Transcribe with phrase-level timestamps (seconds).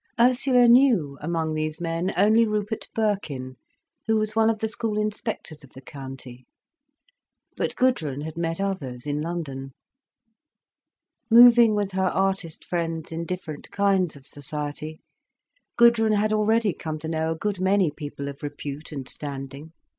[0.19, 3.57] Ursula knew, among these men, only Rupert Birkin,
[4.07, 6.47] who was one of the school inspectors of the county.
[7.55, 9.73] But Gudrun had met others, in London.
[11.29, 15.01] Moving with her artist friends in different kinds of society,
[15.77, 19.71] Gudrun had already come to know a good many people of repute and standing.